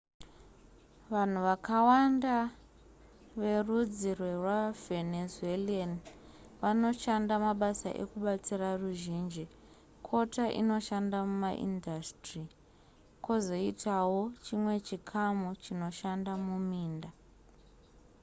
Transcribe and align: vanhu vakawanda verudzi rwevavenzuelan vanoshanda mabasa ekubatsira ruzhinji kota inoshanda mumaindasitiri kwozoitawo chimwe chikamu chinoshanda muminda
vanhu 1.13 1.39
vakawanda 1.47 2.35
verudzi 3.41 4.09
rwevavenzuelan 4.19 5.91
vanoshanda 6.61 7.33
mabasa 7.45 7.89
ekubatsira 8.01 8.69
ruzhinji 8.81 9.45
kota 10.07 10.45
inoshanda 10.61 11.17
mumaindasitiri 11.27 12.43
kwozoitawo 13.23 14.21
chimwe 14.45 14.73
chikamu 14.87 15.47
chinoshanda 15.63 16.31
muminda 16.45 17.09